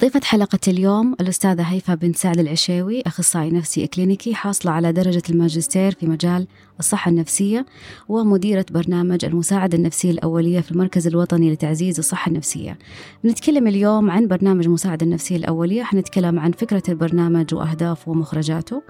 ضيفة 0.00 0.20
حلقة 0.24 0.58
اليوم 0.68 1.14
الأستاذة 1.20 1.62
هيفا 1.62 1.94
بنت 1.94 2.16
سعد 2.16 2.38
العشاوي 2.38 3.02
أخصائي 3.06 3.50
نفسي 3.50 3.84
إكلينيكي 3.84 4.34
حاصلة 4.34 4.72
على 4.72 4.92
درجة 4.92 5.22
الماجستير 5.30 5.94
في 5.94 6.06
مجال 6.06 6.46
الصحة 6.78 7.08
النفسية 7.08 7.66
ومديرة 8.08 8.66
برنامج 8.70 9.24
المساعدة 9.24 9.78
النفسية 9.78 10.10
الأولية 10.10 10.60
في 10.60 10.70
المركز 10.72 11.06
الوطني 11.06 11.52
لتعزيز 11.52 11.98
الصحة 11.98 12.28
النفسية. 12.28 12.78
بنتكلم 13.24 13.66
اليوم 13.66 14.10
عن 14.10 14.28
برنامج 14.28 14.64
المساعدة 14.64 15.06
النفسية 15.06 15.36
الأولية 15.36 15.82
حنتكلم 15.82 16.38
عن 16.38 16.52
فكرة 16.52 16.82
البرنامج 16.88 17.54
وأهدافه 17.54 18.10
ومخرجاته. 18.10 18.82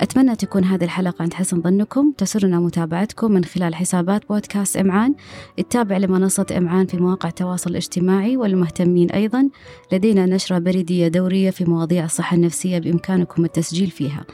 أتمنى 0.00 0.36
تكون 0.36 0.64
هذه 0.64 0.84
الحلقة 0.84 1.22
عند 1.22 1.34
حسن 1.34 1.62
ظنكم. 1.62 2.12
تسرنا 2.18 2.60
متابعتكم 2.60 3.32
من 3.32 3.44
خلال 3.44 3.74
حسابات 3.74 4.28
بودكاست 4.28 4.76
إمعان 4.76 5.14
التابع 5.58 5.96
لمنصة 5.96 6.46
إمعان 6.56 6.86
في 6.86 6.96
مواقع 6.96 7.28
التواصل 7.28 7.70
الاجتماعي 7.70 8.36
والمهتمين 8.36 9.10
أيضا. 9.10 9.48
لدينا 9.92 10.26
نشرة 10.44 10.58
بريدية 10.58 11.08
دورية 11.08 11.50
في 11.50 11.64
مواضيع 11.64 12.04
الصحة 12.04 12.36
النفسية 12.36 12.78
بإمكانكم 12.78 13.44
التسجيل 13.44 13.90
فيها. 13.90 14.24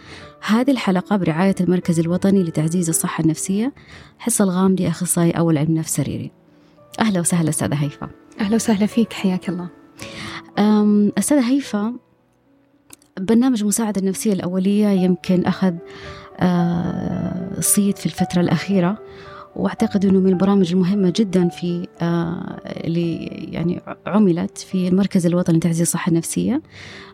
هذه 0.40 0.70
الحلقة 0.70 1.16
برعاية 1.16 1.54
المركز 1.60 2.00
الوطني 2.00 2.42
لتعزيز 2.42 2.88
الصحة 2.88 3.22
النفسية 3.22 3.72
حصة 4.18 4.44
الغامدي 4.44 4.88
أخصائي 4.88 5.30
أول 5.30 5.58
علم 5.58 5.74
نفس 5.74 5.96
سريري. 5.96 6.30
أهلا 7.00 7.20
وسهلا 7.20 7.48
أستاذة 7.48 7.74
هيفا. 7.74 8.10
أهلا 8.40 8.54
وسهلا 8.54 8.86
فيك 8.86 9.12
حياك 9.12 9.48
الله. 9.48 9.68
أستاذة 11.18 11.50
هيفا 11.50 11.94
برنامج 13.20 13.60
المساعدة 13.60 14.00
النفسية 14.00 14.32
الأولية 14.32 14.88
يمكن 14.88 15.44
أخذ 15.44 15.74
آه، 16.40 17.60
صيت 17.60 17.98
في 17.98 18.06
الفترة 18.06 18.40
الأخيرة. 18.40 18.98
واعتقد 19.60 20.04
انه 20.04 20.20
من 20.20 20.28
البرامج 20.28 20.72
المهمة 20.72 21.12
جدا 21.16 21.48
في 21.48 21.88
آه 22.02 22.60
اللي 22.66 23.24
يعني 23.26 23.82
عملت 24.06 24.58
في 24.58 24.88
المركز 24.88 25.26
الوطني 25.26 25.56
لتعزيز 25.56 25.80
الصحة 25.80 26.10
النفسية. 26.10 26.62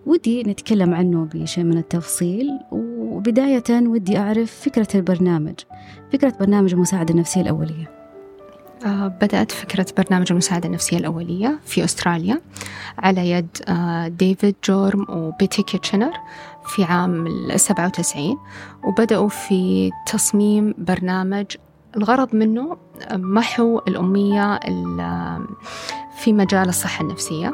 ودي 0.06 0.42
نتكلم 0.42 0.94
عنه 0.94 1.28
بشيء 1.34 1.64
من 1.64 1.78
التفصيل. 1.78 2.50
وبداية 2.70 3.64
ودي 3.70 4.18
أعرف 4.18 4.52
فكرة 4.52 4.88
البرنامج. 4.94 5.54
فكرة 6.12 6.32
برنامج 6.40 6.72
المساعدة 6.74 7.14
النفسية 7.14 7.40
الأولية. 7.40 7.90
آه 8.86 9.08
بدأت 9.08 9.52
فكرة 9.52 9.86
برنامج 9.98 10.26
المساعدة 10.32 10.66
النفسية 10.68 10.96
الأولية 10.96 11.58
في 11.64 11.84
أستراليا 11.84 12.40
على 12.98 13.30
يد 13.30 13.56
آه 13.68 14.08
ديفيد 14.08 14.54
جورم 14.64 15.06
وبيتي 15.08 15.62
كيتشنر 15.62 16.12
في 16.66 16.84
عام 16.84 17.26
السبعة 17.26 17.86
وتسعين. 17.86 18.36
وبدأوا 18.84 19.28
في 19.28 19.90
تصميم 20.12 20.74
برنامج 20.78 21.46
الغرض 21.96 22.34
منه 22.34 22.76
محو 23.12 23.78
الأمية 23.88 24.60
في 26.16 26.32
مجال 26.32 26.68
الصحة 26.68 27.02
النفسية. 27.02 27.52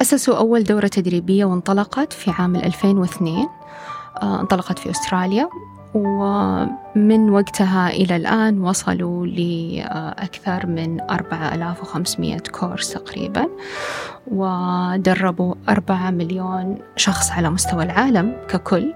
أسسوا 0.00 0.36
أول 0.36 0.64
دورة 0.64 0.86
تدريبية 0.86 1.44
وانطلقت 1.44 2.12
في 2.12 2.30
عام 2.30 2.56
2002 2.56 3.48
آه، 4.22 4.40
انطلقت 4.40 4.78
في 4.78 4.90
أستراليا 4.90 5.48
ومن 5.94 7.30
وقتها 7.30 7.88
إلى 7.88 8.16
الآن 8.16 8.60
وصلوا 8.60 9.26
لأكثر 9.26 10.66
من 10.66 11.00
4500 11.00 12.38
كورس 12.38 12.92
تقريبا 12.92 13.48
ودربوا 14.26 15.54
4 15.68 16.10
مليون 16.10 16.78
شخص 16.96 17.30
على 17.30 17.50
مستوى 17.50 17.84
العالم 17.84 18.36
ككل. 18.48 18.94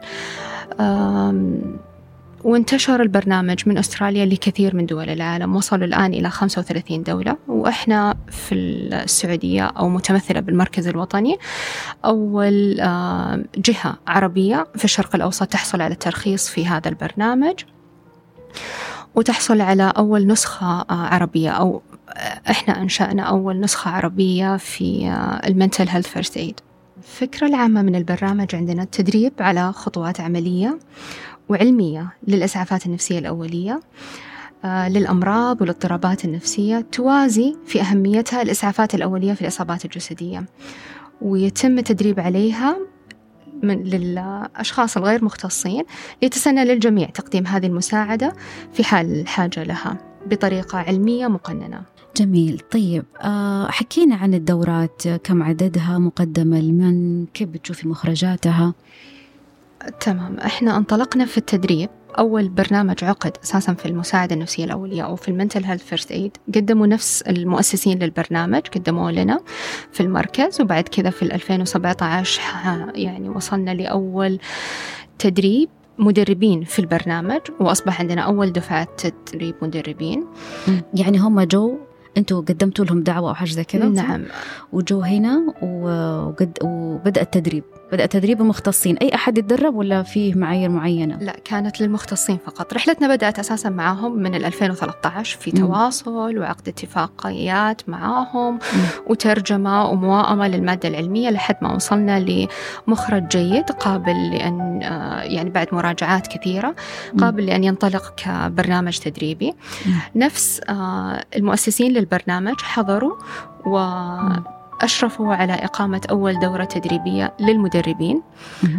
وانتشر 2.45 3.03
البرنامج 3.03 3.63
من 3.67 3.79
أستراليا 3.79 4.27
لكثير 4.27 4.77
من 4.77 4.87
دول 4.87 5.11
العالم. 5.11 5.57
وصلوا 5.57 5.85
الآن 5.85 6.15
إلى 6.15 6.31
35 6.31 7.03
دولة. 7.03 7.37
وإحنا 7.49 8.17
في 8.31 8.55
السعودية 8.55 9.65
أو 9.65 9.89
متمثلة 9.89 10.41
بالمركز 10.41 10.89
الوطني 10.89 11.39
أول 12.05 12.81
آه، 12.81 13.45
جهة 13.57 13.97
عربية 14.07 14.67
في 14.77 14.85
الشرق 14.85 15.15
الأوسط 15.15 15.47
تحصل 15.47 15.81
على 15.81 15.93
الترخيص 15.93 16.49
في 16.49 16.67
هذا 16.67 16.89
البرنامج. 16.89 17.55
وتحصل 19.15 19.61
على 19.61 19.93
أول 19.97 20.27
نسخة 20.27 20.81
آه، 20.81 20.87
عربية 20.91 21.51
أو 21.51 21.83
آه، 22.09 22.51
إحنا 22.51 22.83
أنشأنا 22.83 23.23
أول 23.23 23.61
نسخة 23.61 23.91
عربية 23.91 24.57
في 24.57 25.15
ال 25.47 25.53
Mental 25.53 25.89
Health 25.89 26.09
First 26.09 26.37
Aid 26.37 26.61
الفكرة 26.99 27.47
العامة 27.47 27.83
من 27.83 27.95
البرنامج 27.95 28.55
عندنا 28.55 28.83
التدريب 28.83 29.33
على 29.41 29.73
خطوات 29.73 30.21
عملية. 30.21 30.79
وعلمية 31.49 32.13
للإسعافات 32.29 32.87
النفسية 32.87 33.19
الأولية 33.19 33.81
آه، 34.65 34.89
للأمراض 34.89 35.61
والاضطرابات 35.61 36.25
النفسية 36.25 36.87
توازي 36.93 37.57
في 37.67 37.81
أهميتها 37.81 38.43
الإسعافات 38.43 38.95
الأولية 38.95 39.33
في 39.33 39.43
الإصابات 39.43 39.85
الجسدية 39.85 40.45
ويتم 41.23 41.79
التدريب 41.79 42.21
عليها 42.21 42.77
من 43.63 43.83
للأشخاص 43.83 44.97
الغير 44.97 45.25
مختصين 45.25 45.85
يتسنى 46.23 46.65
للجميع 46.65 47.11
تقديم 47.11 47.47
هذه 47.47 47.67
المساعدة 47.67 48.33
في 48.73 48.85
حال 48.85 49.21
الحاجة 49.21 49.63
لها 49.63 49.99
بطريقة 50.27 50.79
علمية 50.79 51.27
مقننة. 51.27 51.83
جميل. 52.17 52.61
طيب 52.71 53.05
آه، 53.21 53.71
حكينا 53.71 54.17
عن 54.17 54.35
الدورات 54.35 55.09
كم 55.09 55.43
عددها 55.43 55.99
مقدمة 55.99 56.61
لمن 56.61 57.27
كيف 57.27 57.49
بتشوفي 57.49 57.89
مخرجاتها؟ 57.89 58.75
تمام. 60.01 60.39
إحنا 60.39 60.77
انطلقنا 60.77 61.25
في 61.25 61.39
التدريب. 61.39 61.91
أول 62.19 62.49
برنامج 62.49 63.05
عقد 63.05 63.37
أساسا 63.45 63.75
في 63.75 63.87
المساعدة 63.87 64.35
النفسية 64.35 64.65
الأولية 64.65 65.03
أو 65.03 65.17
في 65.17 65.29
ال 65.29 65.34
Mental 65.34 65.65
Health 65.65 65.85
First 65.85 66.13
Aid. 66.13 66.37
قدموا 66.55 66.87
نفس 66.87 67.23
المؤسسين 67.23 67.99
للبرنامج 67.99 68.61
قدموه 68.61 69.13
لنا 69.13 69.41
في 69.93 70.01
المركز 70.01 70.61
وبعد 70.61 70.89
كذا 70.89 71.11
في 71.11 71.23
2017 71.23 72.41
يعني 72.95 73.29
وصلنا 73.29 73.71
لأول 73.71 74.39
تدريب 75.19 75.69
مدربين 75.99 76.65
في 76.65 76.79
البرنامج 76.79 77.41
وأصبح 77.61 78.01
عندنا 78.01 78.21
أول 78.23 78.53
دفعة 78.53 78.89
تدريب 78.97 79.55
مدربين. 79.63 80.27
يعني 80.95 81.19
هم 81.19 81.41
جو 81.41 81.79
أنتوا 82.17 82.41
قدمتوا 82.41 82.85
لهم 82.85 83.03
دعوة 83.03 83.29
أو 83.31 83.35
حاجة 83.35 83.51
زي 83.51 83.65
كذا 83.65 83.85
نعم. 83.85 84.25
وجو 84.73 85.01
هنا 85.01 85.55
وقد 85.63 86.59
وبدأ 86.63 87.23
التدريب. 87.23 87.65
بدأ 87.93 88.07
تدريب 88.07 88.41
المختصين. 88.41 88.97
أي 88.97 89.15
أحد 89.15 89.39
يتدرب 89.39 89.75
ولا 89.75 90.03
فيه 90.03 90.35
معايير 90.35 90.69
معينة؟ 90.69 91.19
لا 91.19 91.37
كانت 91.45 91.81
للمختصين 91.81 92.39
فقط. 92.47 92.75
رحلتنا 92.75 93.15
بدأت 93.15 93.39
أساسا 93.39 93.69
معهم 93.69 94.19
من 94.19 94.35
2013 94.35 95.39
في 95.39 95.51
تواصل 95.51 96.39
وعقد 96.39 96.69
اتفاقيات 96.69 97.89
معهم 97.89 98.59
وترجمة 99.07 99.87
ومواءمة 99.87 100.49
للمادة 100.49 100.89
العلمية 100.89 101.31
لحد 101.31 101.57
ما 101.63 101.75
وصلنا 101.75 102.47
لمخرج 102.89 103.29
جيد 103.29 103.71
قابل 103.71 104.31
لأن 104.31 104.83
آه، 104.83 105.23
يعني 105.23 105.51
بعد 105.51 105.67
مراجعات 105.73 106.27
كثيرة 106.27 106.75
قابل 107.19 107.47
لأن 107.47 107.65
ينطلق 107.65 108.15
كبرنامج 108.17 108.99
تدريبي. 108.99 109.55
نفس 110.17 110.61
آه، 110.69 111.25
المؤسسين 111.37 111.93
للبرنامج 112.05 112.61
حضروا 112.61 113.17
و 113.67 113.79
أشرفوا 114.81 115.35
على 115.35 115.53
إقامة 115.53 116.01
أول 116.11 116.39
دورة 116.39 116.65
تدريبية 116.65 117.35
للمدربين 117.41 118.23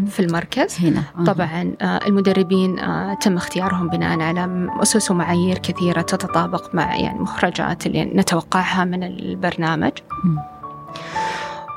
في 0.07 0.19
المركز. 0.19 0.77
هنا. 0.79 1.03
طبعا 1.25 1.73
آه، 1.81 1.99
المدربين 2.07 2.79
آه، 2.79 3.13
تم 3.13 3.35
اختيارهم 3.37 3.89
بناء 3.89 4.19
على 4.21 4.69
أسس 4.81 5.11
ومعايير 5.11 5.57
كثيرة 5.57 6.01
تتطابق 6.01 6.75
مع 6.75 6.95
يعني 6.95 7.19
مخرجات 7.19 7.85
اللي 7.85 8.05
نتوقعها 8.05 8.85
من 8.85 9.03
البرنامج. 9.03 9.91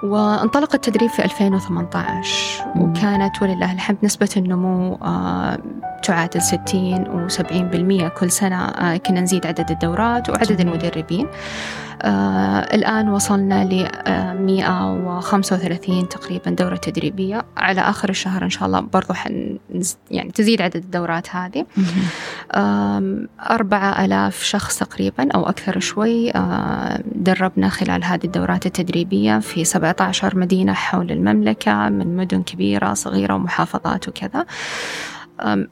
وانطلق 0.03 0.75
التدريب 0.75 1.11
في 1.11 1.25
2018 1.25 2.58
وكانت 2.77 3.43
ولله 3.43 3.73
الحمد 3.73 3.99
نسبة 4.03 4.29
النمو 4.37 4.95
آه، 4.95 5.59
تعادل 6.03 6.43
60 6.43 7.29
و70% 7.29 8.09
كل 8.19 8.31
سنة 8.31 8.97
كنا 8.97 9.21
نزيد 9.21 9.47
عدد 9.47 9.71
الدورات 9.71 10.31
وعدد 10.31 10.61
المدربين. 10.61 11.27
آه 11.27 11.88
الآن 12.75 13.09
وصلنا 13.09 13.65
ل 13.65 13.89
135 14.47 16.09
تقريبا 16.09 16.51
دورة 16.51 16.77
تدريبية. 16.77 17.45
على 17.57 17.81
آخر 17.81 18.09
الشهر 18.09 18.45
إن 18.45 18.51
شاء 18.51 18.67
الله 18.67 18.81
برضو 18.81 19.15
حن 19.15 19.59
يعني 20.11 20.31
تزيد 20.31 20.63
عدد 20.63 20.77
الدورات 20.77 21.37
هذه. 21.37 21.67
أربعة 23.51 24.05
ألاف 24.05 24.43
شخص 24.43 24.79
تقريبا 24.79 25.29
أو 25.35 25.49
أكثر 25.49 25.79
شوي 25.79 26.31
آه 26.31 27.03
دربنا 27.15 27.69
خلال 27.69 28.05
هذه 28.05 28.25
الدورات 28.25 28.67
التدريبية 28.67 29.39
في 29.39 29.65
17 29.65 30.37
مدينة 30.37 30.73
حول 30.73 31.11
المملكة 31.11 31.89
من 31.89 32.17
مدن 32.17 32.43
كبيرة 32.43 32.95
صغيرة 32.95 33.35
ومحافظات 33.35 34.09
وكذا. 34.09 34.47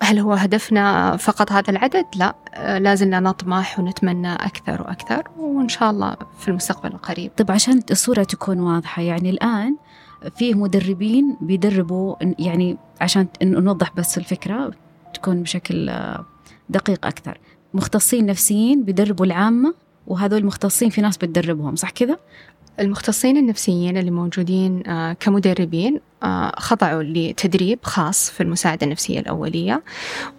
هل 0.02 0.18
هو 0.18 0.32
هدفنا 0.32 1.16
فقط 1.16 1.52
هذا 1.52 1.70
العدد؟ 1.70 2.06
لا 2.16 2.34
لازلنا 2.78 3.20
نطمح 3.20 3.78
ونتمنى 3.78 4.34
أكثر 4.34 4.82
وأكثر 4.82 5.28
وإن 5.38 5.68
شاء 5.68 5.90
الله 5.90 6.16
في 6.38 6.48
المستقبل 6.48 6.88
القريب 6.88 7.30
طب 7.36 7.50
عشان 7.50 7.80
الصورة 7.90 8.22
تكون 8.22 8.60
واضحة 8.60 9.02
يعني 9.02 9.30
الآن 9.30 9.76
فيه 10.36 10.54
مدربين 10.54 11.36
بيدربوا 11.40 12.16
يعني 12.38 12.76
عشان 13.00 13.26
نوضح 13.42 13.92
بس 13.96 14.18
الفكرة 14.18 14.70
تكون 15.14 15.42
بشكل 15.42 15.90
دقيق 16.68 17.06
أكثر 17.06 17.38
مختصين 17.74 18.26
نفسيين 18.26 18.84
بيدربوا 18.84 19.26
العامة 19.26 19.74
وهذول 20.06 20.38
المختصين 20.38 20.90
في 20.90 21.00
ناس 21.00 21.16
بتدربهم 21.16 21.76
صح 21.76 21.90
كذا؟ 21.90 22.18
المختصين 22.80 23.36
النفسيين 23.36 23.96
اللي 23.96 24.10
موجودين 24.10 24.86
آه، 24.86 25.12
كمدربين 25.12 26.00
آه، 26.22 26.52
خضعوا 26.58 27.02
لتدريب 27.02 27.78
خاص 27.82 28.30
في 28.30 28.42
المساعدة 28.42 28.86
النفسية 28.86 29.20
الأولية 29.20 29.82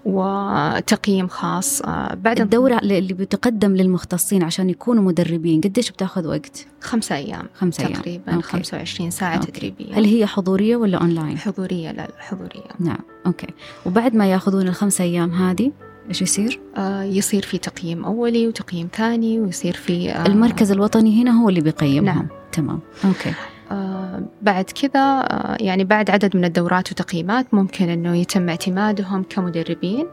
وتقييم 0.05 1.27
خاص 1.27 1.81
آه، 1.81 2.13
بعد 2.13 2.41
الدورة 2.41 2.77
اللي 2.77 3.13
بتقدم 3.13 3.75
للمختصين 3.75 4.43
عشان 4.43 4.69
يكونوا 4.69 5.03
مدربين 5.03 5.61
قديش 5.61 5.91
بتاخذ 5.91 6.27
وقت؟ 6.27 6.67
خمسة 6.81 7.15
أيام 7.15 7.47
خمسة 7.53 7.83
أيام 7.83 7.93
تقريبا 7.93 8.33
okay. 8.33 8.47
25 8.47 9.11
ساعة 9.11 9.35
okay. 9.37 9.51
تدريبية 9.51 9.93
هل 9.93 10.05
هي 10.05 10.25
حضورية 10.25 10.75
ولا 10.75 10.97
أونلاين؟ 10.97 11.37
حضورية 11.37 11.91
لا 11.91 12.07
حضورية 12.17 12.69
نعم 12.79 12.99
okay 13.25 13.47
وبعد 13.85 14.15
ما 14.15 14.31
ياخذون 14.31 14.67
الخمسة 14.67 15.03
أيام 15.03 15.31
هذه 15.31 15.71
إيش 16.09 16.21
يصير؟ 16.21 16.59
آه 16.77 17.03
يصير 17.03 17.41
في 17.43 17.57
تقييم 17.57 18.05
أولي 18.05 18.47
وتقييم 18.47 18.89
ثاني 18.93 19.39
ويصير 19.39 19.73
في 19.73 20.11
آه 20.11 20.25
المركز 20.25 20.71
الوطني 20.71 21.23
هنا 21.23 21.41
هو 21.41 21.49
اللي 21.49 21.61
بيقيمهم. 21.61 22.05
نعم. 22.05 22.27
تمام. 22.51 22.79
okay. 23.05 23.33
آه 23.71 24.23
بعد 24.41 24.65
كذا 24.65 24.99
آه 24.99 25.57
يعني 25.59 25.83
بعد 25.83 26.09
عدد 26.09 26.37
من 26.37 26.45
الدورات 26.45 26.91
وتقييمات 26.91 27.53
ممكن 27.53 27.89
إنه 27.89 28.15
يتم 28.15 28.49
اعتمادهم 28.49 29.23
كمدربين 29.29 30.05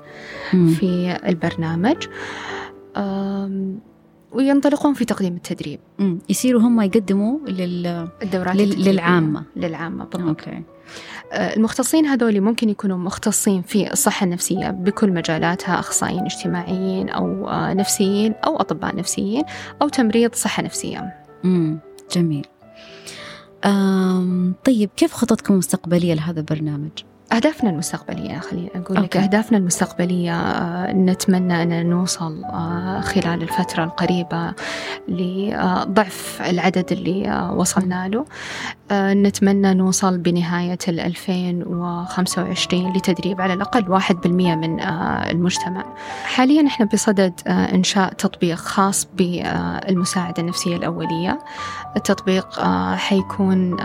مم. 0.54 0.68
في 0.68 1.18
البرنامج. 1.26 1.96
آه 2.96 3.74
وينطلقون 4.32 4.94
في 4.94 5.04
تقديم 5.04 5.34
التدريب. 5.36 5.80
مم. 5.98 6.18
يصيروا 6.28 6.60
هم 6.60 6.80
يقدموا 6.80 7.38
لل... 7.48 8.08
الدورات 8.22 8.56
لل... 8.56 8.84
للعامة. 8.84 9.42
للعامة 9.56 10.04
بالضبط. 10.04 10.28
أوكي. 10.28 10.62
آه، 11.32 11.56
المختصين 11.56 12.06
هذول 12.06 12.40
ممكن 12.40 12.68
يكونوا 12.68 12.96
مختصين 12.98 13.62
في 13.62 13.92
الصحة 13.92 14.24
النفسية 14.24 14.70
بكل 14.70 15.12
مجالاتها 15.12 15.78
أخصائيين 15.78 16.24
اجتماعيين 16.24 17.08
أو 17.08 17.48
آه، 17.48 17.74
نفسيين 17.74 18.32
أو 18.32 18.56
أطباء 18.56 18.96
نفسيين 18.96 19.44
أو 19.82 19.88
تمريض 19.88 20.34
صحة 20.34 20.62
نفسية 20.62 21.24
امم 21.44 21.78
جميل 22.12 22.46
طيب 24.64 24.90
كيف 24.96 25.12
خططكم 25.12 25.54
المستقبلية 25.54 26.14
لهذا 26.14 26.40
البرنامج؟ 26.40 26.90
أهدافنا 27.34 27.70
المستقبلية 27.70 28.38
خليني 28.38 28.70
أقول 28.74 29.02
لك 29.02 29.16
أهدافنا 29.16 29.58
المستقبلية 29.58 30.40
آه، 30.40 30.92
نتمنى 30.92 31.62
أن 31.62 31.86
نوصل 31.86 32.44
آه، 32.44 33.00
خلال 33.00 33.42
الفترة 33.42 33.84
القريبة 33.84 34.52
لضعف 35.08 36.42
العدد 36.50 36.92
اللي 36.92 37.28
آه، 37.28 37.54
وصلنا 37.54 38.08
له. 38.08 38.24
نتمنى 38.92 39.74
نوصل 39.74 40.18
بنهاية 40.18 40.78
2025 40.88 42.92
لتدريب 42.92 43.40
على 43.40 43.52
الأقل 43.52 43.88
1% 43.88 44.54
من 44.54 44.80
المجتمع. 45.30 45.84
حاليا 46.24 46.66
إحنا 46.66 46.86
بصدد 46.86 47.40
إنشاء 47.48 48.12
تطبيق 48.12 48.56
خاص 48.56 49.08
بالمساعدة 49.14 50.42
النفسية 50.42 50.76
الأولية. 50.76 51.38
التطبيق 51.96 52.60
حيكون 52.94 53.76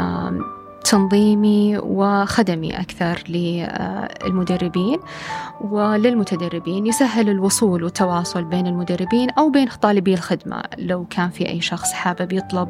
تنظيمي 0.89 1.77
وخدمي 1.77 2.80
أكثر 2.80 3.24
للمدربين 3.30 5.00
وللمتدربين 5.62 6.88
يسهل 6.88 7.30
الوصول 7.30 7.83
والتواصل 7.83 8.44
بين 8.44 8.68
المدربين 8.68 9.30
أو 9.30 9.50
بين 9.50 9.68
طالبي 9.81 10.13
الخدمة 10.13 10.63
لو 10.77 11.06
كان 11.06 11.30
في 11.30 11.50
أي 11.50 11.62
شخص 11.62 11.91
حابب 11.91 12.33
يطلب 12.33 12.69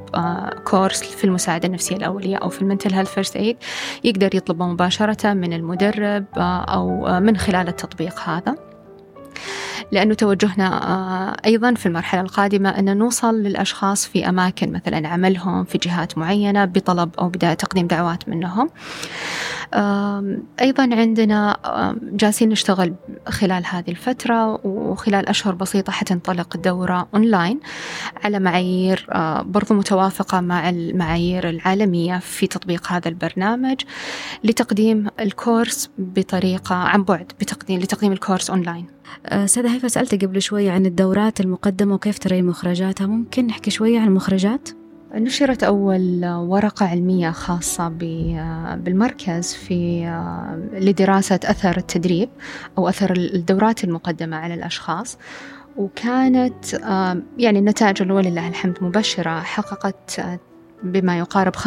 course 0.66 1.04
في 1.04 1.24
المساعدة 1.24 1.68
النفسية 1.68 1.96
الأولية 1.96 2.36
أو 2.38 2.50
في 2.50 2.62
ال 2.62 2.66
mental 2.66 2.94
health 2.94 3.14
first 3.14 3.36
aid 3.36 3.58
يقدر 4.04 4.36
يطلبه 4.36 4.66
مباشرة 4.66 5.34
من 5.34 5.54
المدرب 5.54 6.26
أو 6.38 7.20
من 7.20 7.38
خلال 7.38 7.68
التطبيق 7.68 8.20
هذا. 8.20 8.56
لأنه 9.92 10.14
توجهنا 10.14 10.88
آه، 10.88 11.38
أيضا 11.46 11.74
في 11.74 11.86
المرحلة 11.86 12.22
القادمة 12.22 12.70
أن 12.70 12.98
نوصل 12.98 13.36
للأشخاص 13.36 14.08
في 14.08 14.30
أماكن 14.30 14.72
مثلا 14.72 15.08
عملهم 15.08 15.64
في 15.64 15.78
جهات 15.78 16.18
معينة 16.18 16.66
بطلب 16.66 17.10
أو 17.20 17.30
تقديم 17.30 17.88
دعوات 17.88 18.30
منهم. 18.30 18.70
أيضا 20.62 20.84
عندنا 20.84 21.58
جالسين 22.02 22.50
نشتغل 22.50 22.94
خلال 23.28 23.64
هذه 23.66 23.90
الفترة 23.92 24.66
وخلال 24.68 25.30
أشهر 25.30 25.56
بسيطة 25.56 25.92
حتنطلق 25.92 26.56
الدورة 26.56 27.08
أونلاين 27.14 27.60
على 28.24 28.40
معايير 28.40 29.08
آه، 29.12 29.42
برضو 29.42 29.74
متوافقة 29.74 30.42
مع 30.42 30.70
المعايير 30.70 31.50
العالمية 31.50 32.20
في 32.20 32.48
تطبيق 32.48 32.92
هذا 32.92 33.10
البرنامج 33.10 33.82
لتقديم 34.44 35.08
ال 35.20 35.30
course 35.30 35.90
بطريقة 35.98 36.76
عن 36.76 37.04
بعد 37.04 37.32
بتقديم 37.40 37.80
لتقديم 37.80 38.12
ال 38.12 38.17
course 38.17 38.50
online 38.50 38.86
أستاذة 39.46 39.70
هيفا 39.70 39.88
سألت 39.88 40.26
قبل 40.26 40.42
شوية 40.42 40.72
عن 40.72 40.86
الدورات 40.86 41.42
المقدمة 41.42 41.94
وكيف 41.94 42.20
ترى 42.20 42.42
مخرجاتها 42.42 43.08
ممكن 43.08 43.48
نحكي 43.48 43.72
شوية 43.72 44.00
عن 44.00 44.08
المخرجات؟ 44.08 44.70
نشرت 45.14 45.64
أول 45.64 46.26
ورقة 46.26 46.86
علمية 46.86 47.32
خاصة 47.32 47.88
بالمركز 48.76 49.54
في 49.54 50.06
لدراسة 50.74 51.40
أثر 51.44 51.78
التدريب 51.78 52.30
أو 52.78 52.90
أثر 52.90 53.12
الدورات 53.12 53.84
المقدمة 53.84 54.38
على 54.38 54.54
الأشخاص. 54.54 55.18
وكانت 55.78 56.74
يعني 57.38 57.60
النتائج 57.60 58.12
ولله 58.12 58.48
الحمد 58.48 58.78
مبشرة 58.82 59.40
حققت 59.40 60.22
بما 60.84 61.18
يقارب 61.18 61.56
65% 61.56 61.60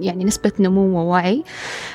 يعني 0.00 0.24
نسبة 0.24 0.52
نمو 0.60 0.98
ووعي 0.98 1.44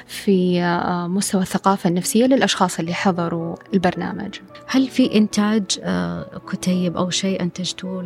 في 0.07 0.61
آه، 0.61 1.07
مستوى 1.07 1.41
الثقافة 1.41 1.89
النفسية 1.89 2.25
للأشخاص 2.25 2.79
اللي 2.79 2.93
حضروا 2.93 3.55
البرنامج. 3.73 4.39
هل 4.67 4.87
في 4.87 5.15
إنتاج 5.15 5.63
آه، 5.83 6.41
كتيب 6.51 6.97
أو 6.97 7.09
شيء 7.09 7.41
أنتجتوه 7.41 8.03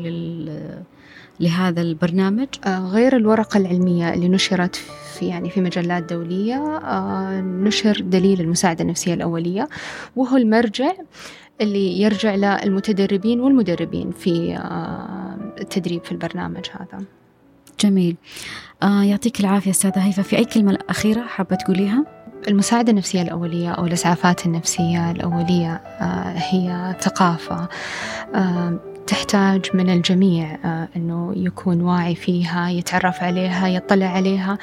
لهذا 1.40 1.82
البرنامج؟ 1.82 2.48
آه، 2.66 2.80
غير 2.80 3.16
الورقة 3.16 3.58
العلمية 3.58 4.14
اللي 4.14 4.28
نشرت 4.28 4.76
في 4.76 5.28
يعني 5.28 5.50
في 5.50 5.62
مجلات 5.62 6.14
دولية 6.14 6.80
نشر 7.42 8.02
دليل 8.02 8.42
المساعدة 8.42 8.82
النفسية 8.84 9.14
الأولية 9.14 9.70
وهو 10.16 10.38
المرجع 10.38 10.92
اللي 11.62 12.02
يرجع 12.02 12.36
للمتدربين 12.36 13.40
والمدربين 13.40 14.12
في 14.12 14.60
التدريب 15.62 16.04
في 16.04 16.12
البرنامج 16.12 16.66
هذا. 16.72 17.04
جميل 17.80 18.16
آه 18.84 19.04
يعطيك 19.04 19.40
العافية 19.40 19.72
أستاذة 19.72 20.00
هيفا 20.00 20.22
في 20.22 20.38
أي 20.38 20.46
كلمة 20.46 20.78
أخيرة 20.90 21.22
حابة 21.22 21.56
تقوليها؟ 21.56 22.06
المساعدة 22.48 22.92
النفسية 22.92 23.22
الأولية 23.22 23.72
أو 23.72 23.86
الإسعافات 23.86 24.46
النفسية 24.46 25.12
الأولية 25.12 25.74
آه 25.74 26.34
هي 26.38 26.96
ثقافة 27.02 27.70
آه 28.36 28.80
تحتاج 29.08 29.66
من 29.74 29.90
الجميع 29.90 30.58
آه، 30.66 30.88
أنه 30.96 31.34
يكون 31.36 31.82
واعي 31.82 32.16
فيها 32.16 32.70
يتعرف 32.70 33.24
عليها 33.24 33.68
يطلع 33.68 34.06
عليها 34.06 34.58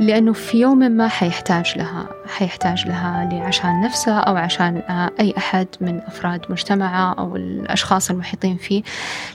لأنه 0.00 0.32
في 0.32 0.60
يوم 0.60 0.78
ما 0.78 1.08
حيحتاج 1.08 1.72
لها 1.76 2.08
حيحتاج 2.26 2.86
لها 2.86 3.42
عشان 3.44 3.80
نفسه 3.80 4.18
أو 4.18 4.36
عشان 4.36 4.76
آه، 4.76 5.10
أي 5.20 5.34
أحد 5.38 5.66
من 5.80 6.00
أفراد 6.00 6.40
مجتمعه 6.50 7.12
أو 7.12 7.36
الأشخاص 7.36 8.10
المحيطين 8.10 8.56
فيه 8.56 8.82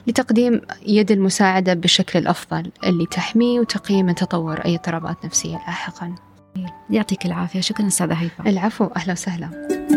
لتقديم 0.06 0.60
يد 0.86 1.10
المساعدة 1.10 1.74
بالشكل 1.74 2.18
الأفضل 2.18 2.70
اللي 2.84 3.06
تحميه 3.06 3.60
وتقي 3.60 4.02
من 4.02 4.14
تطور 4.14 4.58
أي 4.64 4.74
اضطرابات 4.74 5.24
نفسية 5.24 5.54
لاحقا. 5.54 6.14
يعطيك 6.90 7.26
العافية. 7.26 7.60
شكرا 7.60 7.86
أستاذة 7.86 8.14
هيفا 8.14 8.48
العفو 8.50 8.84
أهلا 8.84 9.12
وسهلا. 9.12 9.87